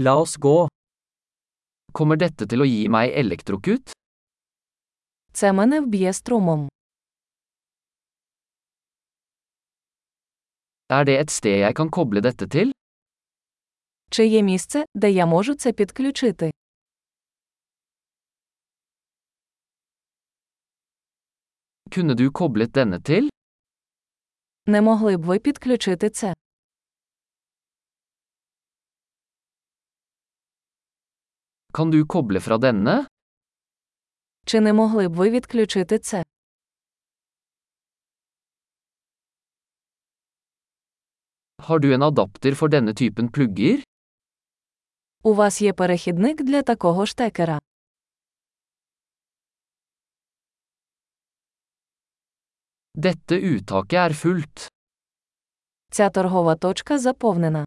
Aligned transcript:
La 0.00 0.14
oss 0.20 0.36
gå. 0.36 0.68
Kommer 1.92 2.16
dette 2.22 2.46
til 2.50 2.62
å 2.62 2.66
gi 2.68 2.84
meg 2.88 3.10
elektrokut? 3.18 3.90
Це 5.32 5.52
мене 5.52 5.80
вб'є 5.80 6.12
струмом. 6.12 6.68
Er 10.90 11.04
det 11.04 11.16
et 11.22 11.30
sted 11.30 11.58
jeg 11.60 11.74
kan 11.74 11.90
koble 11.90 12.20
dette 12.20 12.46
til? 12.48 12.72
Чи 14.10 14.26
є 14.26 14.42
місце, 14.42 14.84
де 14.94 15.10
я 15.10 15.26
можу 15.26 15.54
це 15.54 15.72
підключити? 15.72 16.50
Kunne 21.90 22.14
du 22.14 22.30
koblet 22.30 22.70
denne 22.72 23.00
til? 23.02 23.28
Не 24.66 24.80
могли 24.82 25.16
б 25.16 25.24
ви 25.24 25.38
підключити 25.38 26.10
це? 26.10 26.34
Kan 31.78 31.90
du 31.90 32.06
koble 32.06 32.40
fra 32.40 32.56
denne? 32.58 33.06
Чи 34.46 34.60
не 34.60 34.72
могли 34.72 35.08
б 35.08 35.14
ви 35.14 35.30
відключити 35.30 35.98
це? 35.98 36.24
Har 41.58 41.78
du 41.78 41.92
en 41.94 42.02
adapter 42.02 42.54
for 42.54 42.68
denne 42.68 42.92
typen 42.92 43.30
plugger? 43.30 43.82
У 45.22 45.34
вас 45.34 45.62
є 45.62 45.72
перехідник 45.72 46.42
для 46.42 46.62
такого 46.62 47.06
штекера. 47.06 47.60
Dette 52.94 53.36
uttaket 53.56 54.10
er 54.10 54.12
fullt. 54.24 54.68
Ця 55.90 56.10
торгова 56.10 56.56
точка 56.56 56.98
заповнена. 56.98 57.64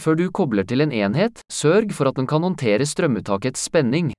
Før 0.00 0.14
du 0.16 0.30
kobler 0.32 0.64
til 0.64 0.80
en 0.80 0.92
enhet, 0.96 1.42
sørg 1.52 1.92
for 1.92 2.08
at 2.08 2.16
den 2.16 2.26
kan 2.26 2.42
håndtere 2.42 2.86
strømuttakets 2.86 3.60
spenning. 3.68 4.12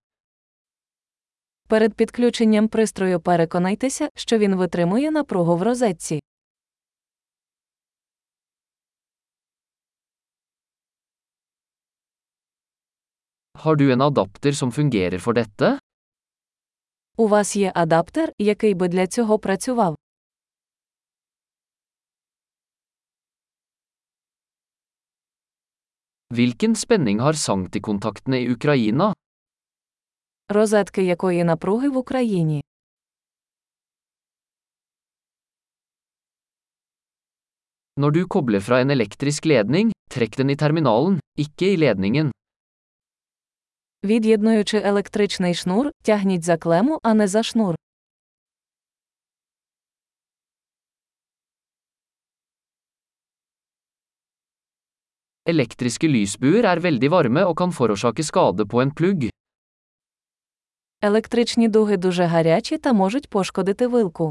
Перед 1.69 1.95
підключенням 1.95 2.67
пристрою 2.67 3.19
переконайтеся, 3.19 4.09
що 4.15 4.37
він 4.37 4.55
витримує 4.55 5.11
напругу 5.11 5.55
в 5.57 5.63
розетці. 5.63 6.19
Har 13.53 13.75
du 13.75 13.91
en 13.91 14.01
adapter 14.01 14.51
som 14.51 14.71
fungerer 14.71 15.19
for 15.19 15.33
dette? 15.33 15.79
У 17.17 17.27
вас 17.27 17.55
є 17.55 17.71
адаптер, 17.75 18.33
який 18.37 18.73
би 18.73 18.87
для 18.87 19.07
цього 19.07 19.39
працював. 19.39 19.95
Hvilken 26.31 26.75
spenning 26.75 27.19
har 27.19 27.33
sanktikontaktene 27.33 28.41
i 28.41 28.51
Ukraina? 28.53 29.13
Розетки 30.49 31.03
якої 31.03 31.43
напруги 31.43 31.89
в 31.89 31.97
Україні. 31.97 32.63
Når 37.99 38.11
du 38.11 38.27
kobler 38.27 38.59
fra 38.59 38.79
en 38.81 38.91
elektrisk 38.91 39.45
ledning, 39.45 39.91
trekk 40.11 40.37
den 40.37 40.49
i 40.49 40.55
terminalen, 40.55 41.19
ikke 41.37 41.73
i 41.73 41.77
ledningen. 41.77 42.31
Від'єднуючи 44.03 44.77
електричний 44.77 45.53
шнур, 45.53 45.91
тягніть 46.03 46.43
за 46.43 46.57
клему, 46.57 46.99
а 47.03 47.13
не 47.13 47.27
за 47.27 47.43
шнур. 47.43 47.75
Elektriske 55.46 56.08
lysbuer 56.10 56.66
er 56.66 56.80
veldig 56.82 57.10
varme 57.10 57.42
og 57.46 57.56
kan 57.56 57.72
forårsake 57.72 58.24
skade 58.26 58.66
på 58.66 58.80
en 58.82 58.90
plugg. 58.90 59.28
Електричні 61.02 61.68
дуги 61.68 61.96
дуже 61.96 62.24
гарячі 62.24 62.78
та 62.78 62.92
можуть 62.92 63.30
пошкодити 63.30 63.86
вилку. 63.86 64.30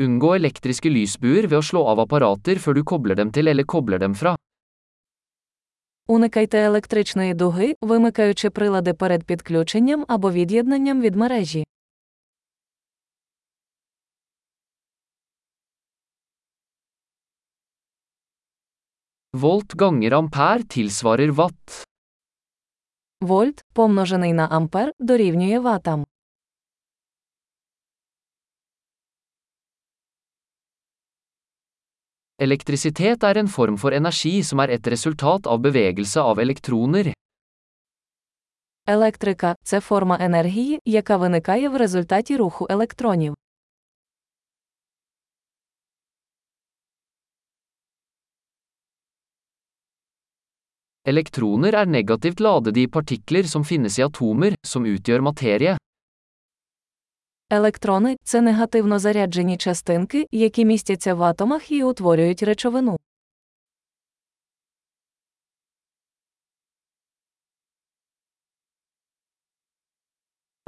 Unngå 0.00 0.34
elektriske 0.34 0.90
lysbuer 0.90 1.46
ved 1.46 1.58
å 1.58 1.62
slå 1.62 1.80
av 1.90 1.98
apparater 1.98 2.58
før 2.62 2.74
du 2.78 2.84
kobler 2.84 3.18
dem 3.18 3.30
til 3.34 3.48
eller 3.50 3.64
kobler 3.64 3.98
dem 3.98 4.14
fra. 4.14 4.36
Уникайте 6.06 6.58
електричної 6.58 7.34
дуги, 7.34 7.74
вимикаючи 7.82 8.50
прилади 8.50 8.94
перед 8.94 9.24
підключенням 9.24 10.04
або 10.08 10.32
від'єднанням 10.32 11.00
від 11.00 11.16
мережі. 11.16 11.64
Volt 19.35 19.73
ganger 19.75 20.13
ampere 20.13 20.63
tilsvarer 20.63 21.31
watt. 21.31 21.83
Вольт, 23.21 23.63
помножений 23.73 24.33
на 24.33 24.47
ампер, 24.47 24.91
дорівнює 24.99 25.59
ватам. 25.59 26.05
Elektrisitet 32.37 33.23
er 33.23 33.37
en 33.37 33.47
form 33.47 33.77
for 33.77 33.93
energi 33.93 34.43
som 34.43 34.59
er 34.59 34.69
et 34.69 34.87
resultat 34.87 35.47
av 35.47 35.59
bevegelse 35.59 36.21
av 36.21 36.39
elektroner. 36.39 37.13
Електрика 38.87 39.55
це 39.63 39.79
форма 39.79 40.17
енергії, 40.21 40.79
яка 40.85 41.17
виникає 41.17 41.69
в 41.69 41.77
результаті 41.77 42.37
руху 42.37 42.67
електронів. 42.69 43.35
Elektroner 51.08 51.72
er 51.74 51.86
negativt 51.86 52.40
ladede 52.40 52.80
i 52.80 52.86
partikler 52.86 53.46
som 53.48 53.64
finnes 53.64 53.98
i 53.98 54.02
atomer, 54.02 54.54
som 54.66 54.84
utgjør 54.84 55.20
materie. 55.20 55.76
Електрони 57.50 58.16
це 58.24 58.40
негативно 58.40 58.98
заряджені 58.98 59.56
частинки, 59.56 60.26
які 60.32 60.64
містяться 60.64 61.14
в 61.14 61.22
атомах 61.22 61.70
і 61.70 61.84
утворюють 61.84 62.42
речовину. 62.42 62.96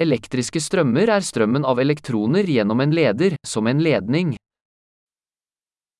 Elektriske 0.00 0.60
strømmer 0.64 1.10
er 1.12 1.20
strømmen 1.20 1.66
av 1.68 1.80
elektroner 1.82 2.48
gjennom 2.48 2.80
en 2.80 2.94
leder, 2.96 3.34
som 3.44 3.66
en 3.66 3.82
ledning. 3.84 4.36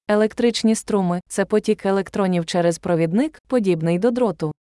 Електричні 0.07 0.75
струми 0.75 1.21
це 1.27 1.45
потік 1.45 1.85
електронів 1.85 2.45
через 2.45 2.79
провідник, 2.79 3.41
подібний 3.47 3.99
до 3.99 4.11
дроту. 4.11 4.51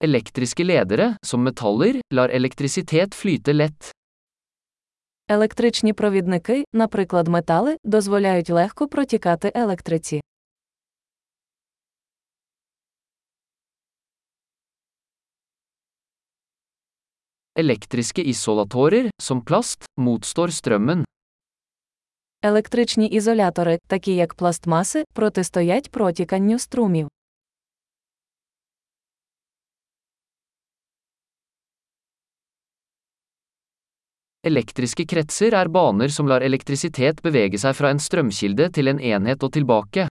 Elektriske 0.00 0.64
ledere, 0.64 1.16
som 1.22 1.42
metaller, 1.42 2.00
lar 2.12 2.30
elektrisitet 2.30 3.14
flyte 3.14 3.52
lett. 3.52 3.92
Електричні 5.28 5.92
провідники, 5.92 6.64
наприклад 6.72 7.28
метали, 7.28 7.76
дозволяють 7.84 8.50
легко 8.50 8.88
протікати 8.88 9.52
електриці. 9.54 10.20
Elektriske 17.59 18.23
isolatorer, 18.23 19.09
som 19.21 19.41
plast, 19.41 19.85
motstår 19.97 20.51
strømmen. 20.51 21.05
Електричні 22.43 23.07
ізолятори, 23.07 23.79
такі 23.87 24.15
як 24.15 24.33
пластмаси, 24.33 25.03
протистоять 25.13 25.91
протіканню 25.91 26.59
струмів. 26.59 27.07
Elektriske 34.43 35.03
kretser 35.03 35.51
er 35.53 35.67
baner 35.67 36.07
som 36.07 36.27
lar 36.31 36.41
elektrisitet 36.41 37.19
bevege 37.21 37.59
seg 37.59 37.75
fra 37.75 37.89
en 37.91 37.99
strømkilde 37.99 38.69
til 38.71 38.87
en 38.87 39.01
enhet 39.03 39.43
og 39.43 39.51
tilbake. 39.51 40.07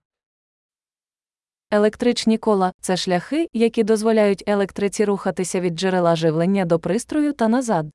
Електричні 1.70 2.38
кола 2.38 2.72
це 2.80 2.96
шляхи, 2.96 3.48
які 3.52 3.82
дозволяють 3.82 4.44
електриці 4.46 5.04
рухатися 5.04 5.60
від 5.60 5.74
джерела 5.74 6.16
живлення 6.16 6.64
до 6.64 6.78
пристрою 6.78 7.32
та 7.32 7.48
назад. 7.48 7.86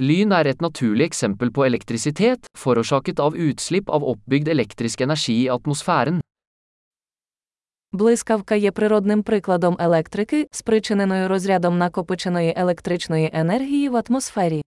Lyn 0.00 0.32
er 0.32 0.46
et 0.46 0.62
naturlig 0.62 1.04
eksempel 1.04 1.50
på 1.52 1.64
elektrisitet, 1.64 2.46
forårsaket 2.58 3.20
av 3.20 3.34
utslipp 3.36 3.90
av 3.90 4.04
oppbygd 4.04 4.48
elektrisk 4.48 5.00
energi 5.00 5.42
i 5.42 5.48
atmosfæren. 5.48 6.20
Блискавка 7.92 8.54
є 8.54 8.70
природним 8.70 9.22
прикладом 9.22 9.76
електрики, 9.80 10.46
спричиненою 10.50 11.28
розрядом 11.28 11.78
накопиченої 11.78 12.54
електричної 12.56 13.30
енергії 13.32 13.88
в 13.88 14.02
атмосфері. 14.08 14.62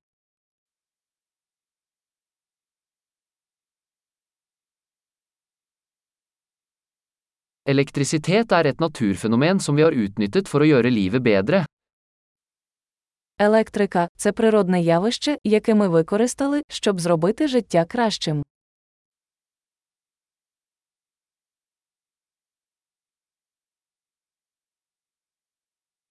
Elektrisitet 7.66 8.52
er 8.52 8.68
et 8.68 8.80
naturfenomen 8.80 9.60
som 9.60 9.76
vi 9.76 9.84
har 9.86 9.96
utnyttet 9.96 10.50
for 10.52 10.64
å 10.64 10.68
gjøre 10.68 10.92
livet 10.92 11.24
bedre. 11.24 11.66
Електрика 13.40 14.10
це 14.16 14.32
природне 14.32 14.82
явище, 14.82 15.38
яке 15.44 15.76
ми 15.76 15.88
використали, 15.88 16.62
щоб 16.68 17.00
зробити 17.00 17.48
життя 17.48 17.86
кращим. 17.86 18.44